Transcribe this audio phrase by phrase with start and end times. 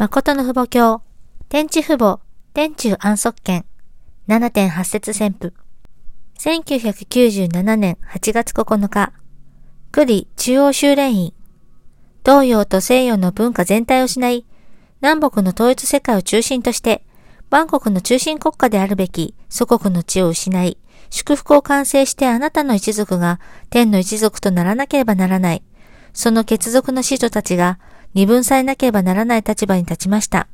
[0.00, 1.02] 誠の父母教、
[1.48, 2.20] 天地父母、
[2.54, 3.64] 天中安息圏、
[4.28, 5.52] 7.8節旋風。
[6.38, 9.12] 1997年8月9日、
[9.90, 11.32] 九里中央修練院、
[12.24, 14.46] 東洋と西洋の文化全体を失い、
[15.00, 17.04] 南北の統一世界を中心として、
[17.50, 20.78] 万国の中心国家であるべき祖国の地を失い、
[21.10, 25.64] 祝福を完成してあなたの一族が天の一族とならなければならない。
[26.12, 27.80] その血族の子女たちが
[28.14, 30.48] 二分されなければならない立場に立ちました。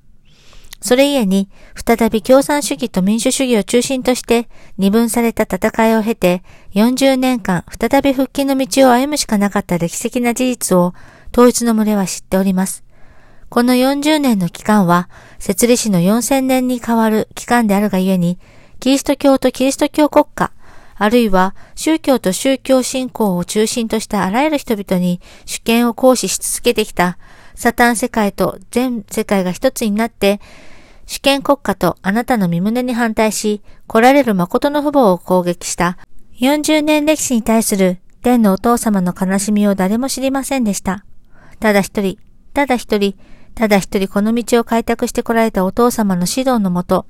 [0.80, 6.42] それゆえに、再び共産主義と民主主義を中心として二分された戦いを経て、
[6.74, 10.92] 40年間再び復帰の道を歩むしかなかった歴史的な事実を
[11.32, 12.84] 統一の群れは知っております。
[13.48, 18.38] この40年の期間は、設立史の4000年に変わる期間であるがゆえに、
[18.78, 20.52] キリスト教とキリスト教国家、
[20.96, 27.18] あるいは宗教と宗教信仰を中心としたあらゆる人々に主権を行使し続けてきた
[27.54, 30.40] サタン世界と全世界が一つになって、
[31.06, 35.98] 主権国家とあなたの身胸に反対し、来られる誠の父母を攻撃した
[36.40, 41.04] 40年歴史に対する天のお父様の悲しみを誰も知りませんでした。
[41.60, 42.18] ただ一人、
[42.52, 43.14] ただ一人、
[43.54, 47.06] ただ一人この道を開拓して来られたお父様の指導のもと、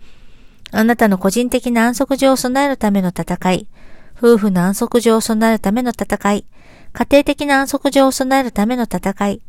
[0.73, 3.69] あなたの個人的な安息上を備えるための戦い、
[4.17, 6.47] 夫婦の安息上を備えるための戦い、
[6.93, 9.41] 家庭的な安息上を備えるための戦い、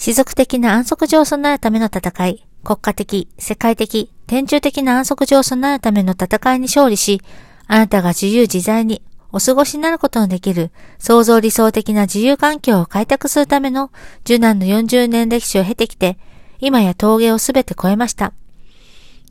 [0.00, 7.20] 士族的な安息上を備えるための戦い、国家的、世界的、天中的な安息上を備えるための戦いに勝利し、
[7.66, 13.92] あなたが自由自在にお過ごしになることのできる創造理想的な自由環境を開拓するための
[14.22, 16.16] 受難の40年歴史を経てきて、
[16.60, 18.32] 今や峠をすべて超えました。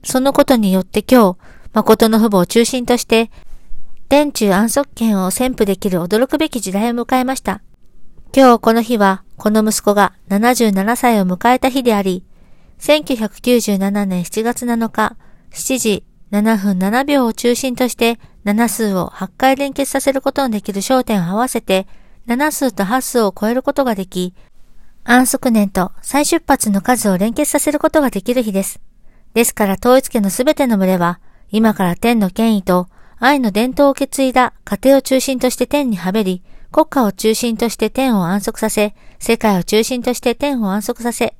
[0.03, 1.37] そのことによって今日、
[1.73, 3.31] 誠の父母を中心として、
[4.07, 7.63] 天中安息権を宣布できる驚くべき時代を迎えました。
[8.31, 12.23] 今日この日は、この息子が77歳を迎えた日であり、
[12.79, 15.17] 1997年7月7日、
[15.51, 21.87] 7時7分7秒を中心として、7数を8回連結させることのできる焦点を合わせて、
[22.27, 24.35] 7数と8数を超えることができ、
[25.05, 28.79] 安息年と再出発の数を連結させることができる日です。
[29.33, 41.35] ですから統一家のすべての群れは、今から天の権威と愛の伝統を受け継いだ家庭を中心として天にはべり、国家を中心として天を安息させ、世界を中心として天を安息させ、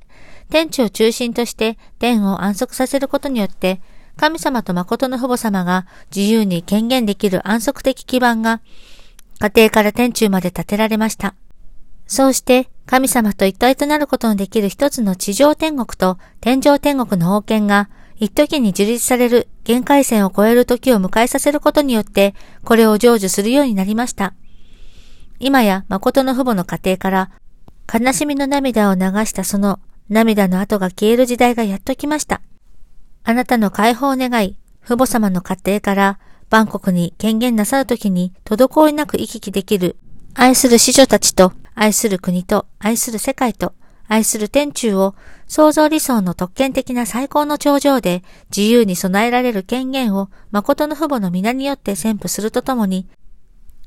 [0.50, 3.80] 天地を中心として天を安息させることによって、
[4.16, 8.60] 神様と誠の父母様が自由に権限できる安息的基盤が、
[9.38, 11.34] 家庭から天中まで建てられました。
[12.06, 24.34] そうして、神様と一体となることのできる一つの地上天国と天上天国の王権が、一時に樹立される限界線を超える時を迎えさせることによって、これを成就するようになりました。
[25.40, 27.30] 今や誠の父母の家庭から、
[27.92, 32.42] 悲しみの涙を流したその涙の跡が消える時代がやっと来ました。
[33.24, 36.18] あなたの解放を願い、父母様の家庭から
[36.50, 39.96] 万国に権限なさるときに滞りなく行き来できる
[40.34, 43.72] 愛する子女たちと愛する国と愛する世界と
[44.08, 45.14] 愛する天中を
[45.46, 48.24] 創造理想の特権的な最高の頂上で
[48.54, 53.06] 自由に備えられる権限を誠の父母の皆によって宣布するとともに、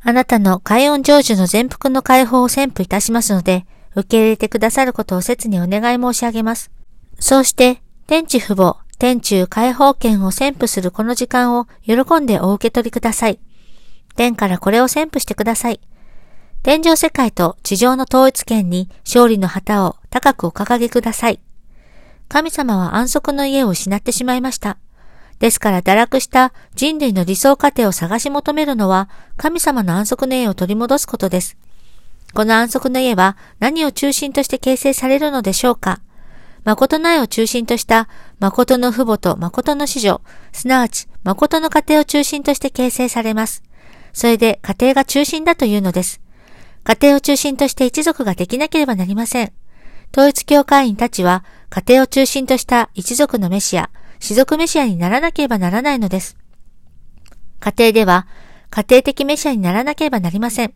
[0.05, 3.65] あなたの海音成就の全幅の解放を宣布いたしますので、
[3.95, 6.71] 受け入れてくださることを切にお願い申し上げます。
[7.19, 13.39] そうして、天地父母、天中解放権を宣布するこの時間を喜んでお受け取りください。
[14.15, 15.79] 天からこれを宣布してください。
[16.63, 21.39] 天上世界と地上の統一権に勝利の旗を高くお掲げください。
[22.27, 24.77] 神様は安息の家を失ってしまいました。
[25.43, 31.57] ですから堕落した人類の理想過程を探し求めるのは神様の安息の家を取り戻すことです。
[32.33, 35.99] この安息の家は何を中心として形成されるのでしょうか？
[36.63, 38.07] 誠の愛を中心とした
[38.39, 40.21] 誠の父母と誠の子女、
[40.53, 43.63] すなわち誠の家庭を中心として形成されます。
[44.13, 46.21] それで家庭が中心だというのです。
[46.85, 49.51] 家庭を中心として一族ができなければなりません。
[50.13, 53.89] 統一教会員たちは家庭を中心とした一族のメシア、
[54.23, 56.37] 士族メシアにならなければならないのです。
[57.59, 58.25] 家庭では
[58.69, 60.73] 家庭的メシアにならなければなりません。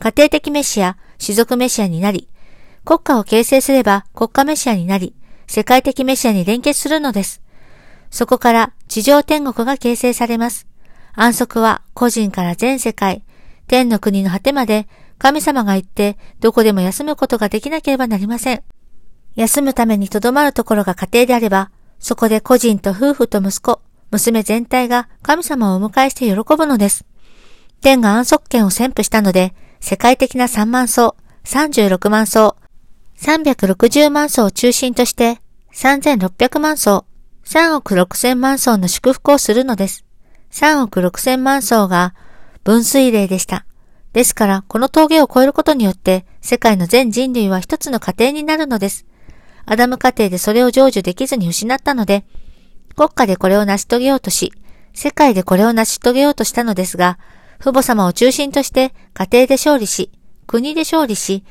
[0.00, 2.28] 家庭的メシア、士族メシアになり、
[2.84, 5.14] 国家を形成すれば国家メシアになり、
[5.46, 7.40] 世界的メシアに連結するのです。
[8.10, 10.66] そこから地上天国が形成されます。
[11.14, 13.22] 安息は個人から全世界、
[13.68, 14.88] 天の国の果てまで
[15.18, 18.64] 神様が言ってどこでも休むことができなければなりません。
[19.36, 21.70] 休むためにとどまるところが家庭であれば、
[22.00, 23.80] そこで個人と夫婦と息子、
[24.10, 27.04] 娘全体が神様をお迎えして喜ぶのです。
[27.82, 31.14] 天が安息権を宣布したので、世界的な3万層、
[31.44, 32.56] 36万層、
[33.18, 35.40] 360万層を中心として、
[35.74, 37.04] 3600万層、
[37.44, 40.04] 3億6000万層の祝福をするのです。
[40.52, 42.14] 3億6000万層が
[42.64, 43.66] 分水嶺でした。
[44.12, 49.06] ですから、この峠を越えることによって、世界の全人類は一つの家庭になるのです。
[49.66, 52.24] アダム家庭でそれを成就できずに失ったので、
[52.96, 54.52] 国家でこれを成し遂げようとし、
[54.92, 57.18] 世界でこれを成し遂げようとしたのですが、
[57.60, 60.10] 父母様を中心として家庭で勝利し、
[60.46, 61.44] 国で勝利し、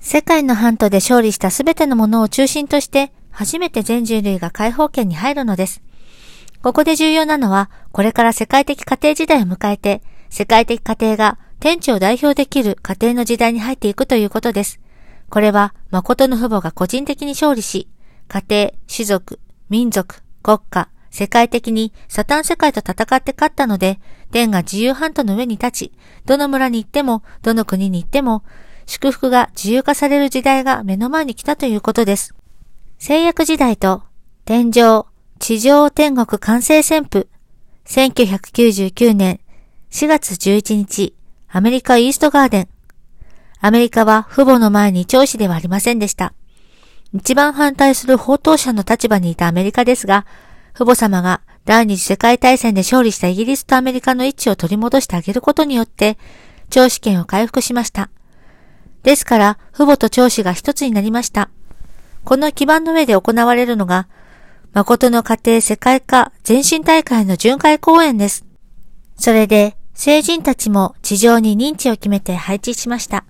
[0.00, 5.82] 世界の半島で勝利したすべてのものを中心として初めて全人類が解放圏に入るのです。
[6.62, 14.80] ここで重要なのは、これから世界的家庭時代を迎えて、世界的家庭が天地を代表できる家庭の時代に入っていくということです。
[15.28, 17.88] これは、誠の父母が個人的に勝利し、
[18.28, 23.98] 家庭、種族、民族、国家、世界的にサタン世界と戦って勝ったので、
[24.32, 25.92] 天が自由半島の上に立ち、
[26.26, 28.42] どの村に行っても、どの国に行っても、
[28.86, 32.34] 祝福が自由化される時代が目の前に来たということです。
[32.98, 34.02] 制約時代と、
[34.44, 35.06] 天上、
[35.38, 37.26] 地上天国完成旋風、
[37.86, 39.40] 1999年
[39.90, 41.14] 4月11日、
[41.48, 42.68] アメリカイーストガーデン。
[43.60, 46.32] アメリカは父母の前に長子ではありませんでした。
[47.12, 50.26] 一番反対する宝刀者の立場にいたアメリカですが、
[50.74, 56.18] 父母様が第二次世界大戦で勝利したイギリスとアメリカの位置を取り戻してあげることによって、
[56.70, 58.10] 長子権を回復しました。
[59.02, 61.48] ですから、父母と長子が一つになりました。
[62.24, 64.08] この基盤の上で行われるのが、
[64.74, 68.44] 誠の家庭世界化全身大会の巡回公演です。
[69.16, 73.24] それで、聖人たちも地上に認知を決めて配置しました。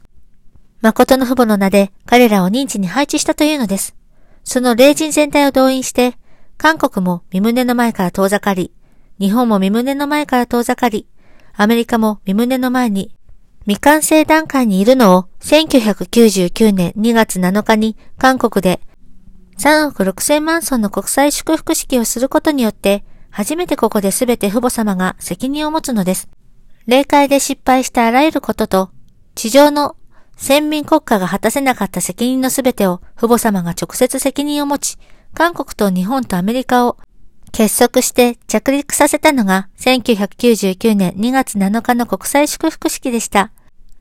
[0.83, 3.97] 誠の父母の名で彼らを認知に配置したというのです。
[4.45, 6.17] その霊人全体を動員して、
[6.59, 8.73] 韓国も身胸の前から遠ざかり、
[9.19, 11.07] 日本も身胸の前から遠ざかり、
[11.55, 13.15] アメリカも身胸の前に
[13.63, 18.81] 未完成段階にいるのを1999年2月7日に韓国で
[19.59, 26.29] 3億6千万尊の国際祝福式をすることによって初めてここで全て父母様が責任を持つのです。
[26.87, 28.91] 霊界で失敗したあらゆることと、
[29.35, 29.97] 地上の
[30.37, 34.99] 先民国家が果たせなかった責任のすべてを父母様が直接責任を持ち、
[35.35, 36.99] 韓国と日本とアメリカを
[37.53, 43.51] 結束して着陸させたのが1999年2月7日の国際祝福式でした。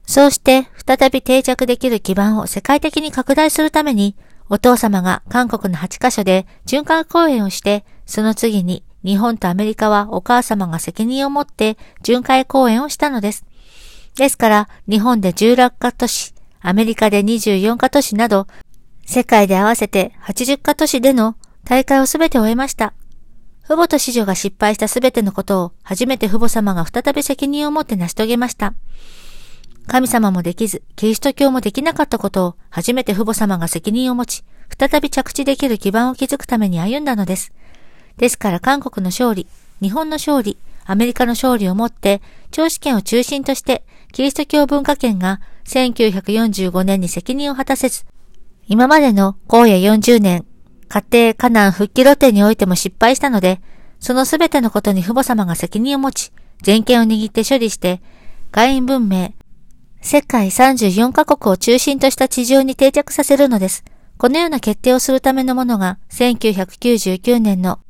[0.06, 4.16] そうして再び定着できる基盤を世界的に拡大するために、
[4.50, 13.46] お父様が韓国の8カ所で循環公演をして、その次に日本とアメリカはお母様が責任を持って巡回公演をしたのです。
[14.16, 18.48] ですから、日本で16カ都市、アメリカで24カ都市など、
[19.06, 21.36] 世界で合わせて80カ都市での
[21.66, 22.94] 大会をすべて終えました。
[23.66, 28.74] 父母と子女が失敗したすべてのことを初めて父母様が再び責任を持って成し遂げました。
[29.88, 34.44] 神様もできず、キリスト教もできなかったことを初めて父母様が責任を持ち、
[34.80, 37.52] 再び着地できる基盤を築くために歩んだのです。
[38.18, 39.46] ですから韓国の勝利、
[39.82, 42.22] 日本の勝利、アメリカの勝利をもって、
[42.52, 43.84] 長子権を中心として、
[44.16, 48.06] キリスト教文化圏が1945年に責任を果たせず、
[48.66, 50.46] 今までの荒野40年、
[50.88, 53.60] 家庭、カナン復帰露程においても失敗したので、
[54.00, 56.32] そのすべてのことに父母様が責任を持ち、
[56.64, 58.02] 全権を握って処理して、
[58.54, 59.34] 外因文明、
[60.00, 63.84] 世界34カ国を中心とした地上に定着させるのです。
[64.18, 67.82] このような決定をするためのものが1999年の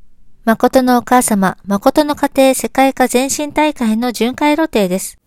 [0.44, 5.18] 誠のお母様、誠の家庭世界化全身大会の巡回露程です。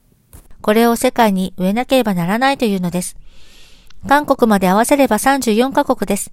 [0.61, 3.17] これを世界に植えなければならないというのです。
[4.07, 6.31] 韓国まで合わせれば34カ国です。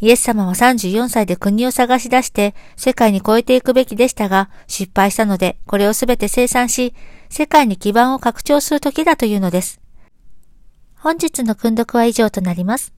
[0.00, 6.94] イエス様は34歳で国を探し出して世界に超えていくべきでしたが、失敗したのでこれをすべて生産し、
[7.30, 9.80] 世界に基盤を拡張する時だというのです。
[10.96, 12.92] 本日の訓読は以上となります。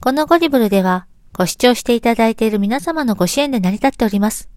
[0.00, 4.48] このゴリブルではご視聴していただいている皆様のご支援で成り立っております。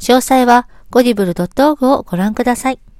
[0.00, 2.91] 詳細はゴディブル .org をご覧ください。